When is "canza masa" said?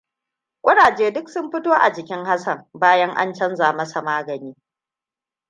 3.33-4.01